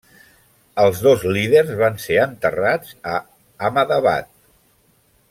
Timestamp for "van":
1.81-1.99